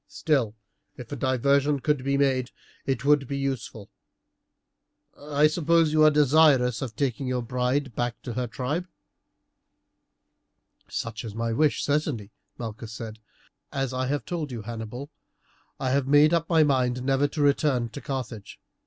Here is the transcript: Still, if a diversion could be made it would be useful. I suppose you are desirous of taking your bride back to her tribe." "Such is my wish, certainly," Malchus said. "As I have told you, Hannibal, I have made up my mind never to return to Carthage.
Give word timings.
Still, 0.07 0.55
if 0.97 1.11
a 1.11 1.15
diversion 1.15 1.79
could 1.79 2.03
be 2.03 2.17
made 2.17 2.49
it 2.87 3.05
would 3.05 3.27
be 3.27 3.37
useful. 3.37 3.91
I 5.15 5.45
suppose 5.45 5.93
you 5.93 6.03
are 6.03 6.09
desirous 6.09 6.81
of 6.81 6.95
taking 6.95 7.27
your 7.27 7.43
bride 7.43 7.93
back 7.95 8.19
to 8.23 8.33
her 8.33 8.47
tribe." 8.47 8.87
"Such 10.87 11.23
is 11.23 11.35
my 11.35 11.53
wish, 11.53 11.83
certainly," 11.83 12.31
Malchus 12.57 12.93
said. 12.93 13.19
"As 13.71 13.93
I 13.93 14.07
have 14.07 14.25
told 14.25 14.51
you, 14.51 14.63
Hannibal, 14.63 15.11
I 15.79 15.91
have 15.91 16.07
made 16.07 16.33
up 16.33 16.49
my 16.49 16.63
mind 16.63 17.03
never 17.03 17.27
to 17.27 17.41
return 17.43 17.89
to 17.89 18.01
Carthage. 18.01 18.59